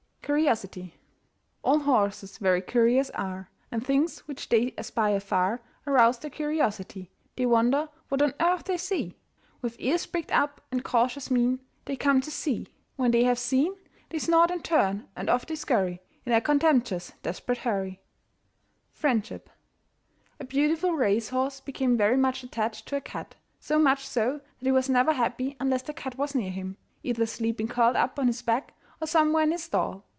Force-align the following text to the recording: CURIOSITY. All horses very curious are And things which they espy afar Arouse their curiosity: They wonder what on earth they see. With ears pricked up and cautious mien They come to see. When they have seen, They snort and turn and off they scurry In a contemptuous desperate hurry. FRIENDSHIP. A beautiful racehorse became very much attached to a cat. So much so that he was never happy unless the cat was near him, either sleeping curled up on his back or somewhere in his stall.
CURIOSITY. 0.23 0.93
All 1.61 1.79
horses 1.79 2.37
very 2.37 2.61
curious 2.61 3.09
are 3.09 3.49
And 3.69 3.85
things 3.85 4.19
which 4.29 4.47
they 4.47 4.73
espy 4.77 5.11
afar 5.13 5.59
Arouse 5.85 6.19
their 6.19 6.31
curiosity: 6.31 7.11
They 7.35 7.45
wonder 7.45 7.89
what 8.07 8.21
on 8.21 8.33
earth 8.39 8.63
they 8.63 8.77
see. 8.77 9.17
With 9.61 9.75
ears 9.77 10.05
pricked 10.05 10.31
up 10.31 10.61
and 10.71 10.85
cautious 10.85 11.29
mien 11.29 11.59
They 11.83 11.97
come 11.97 12.21
to 12.21 12.31
see. 12.31 12.69
When 12.95 13.11
they 13.11 13.25
have 13.25 13.39
seen, 13.39 13.75
They 14.07 14.19
snort 14.19 14.51
and 14.51 14.63
turn 14.63 15.09
and 15.17 15.29
off 15.29 15.47
they 15.47 15.55
scurry 15.55 16.01
In 16.25 16.31
a 16.31 16.39
contemptuous 16.39 17.11
desperate 17.23 17.57
hurry. 17.67 17.99
FRIENDSHIP. 18.93 19.49
A 20.39 20.45
beautiful 20.45 20.93
racehorse 20.93 21.59
became 21.59 21.97
very 21.97 22.15
much 22.15 22.41
attached 22.41 22.87
to 22.87 22.95
a 22.95 23.01
cat. 23.01 23.35
So 23.59 23.77
much 23.77 24.07
so 24.07 24.39
that 24.59 24.65
he 24.67 24.71
was 24.71 24.87
never 24.89 25.11
happy 25.11 25.57
unless 25.59 25.81
the 25.81 25.93
cat 25.93 26.17
was 26.17 26.35
near 26.35 26.51
him, 26.51 26.77
either 27.03 27.25
sleeping 27.25 27.67
curled 27.67 27.97
up 27.97 28.17
on 28.17 28.27
his 28.27 28.41
back 28.41 28.73
or 29.01 29.07
somewhere 29.07 29.43
in 29.43 29.51
his 29.51 29.63
stall. 29.63 30.05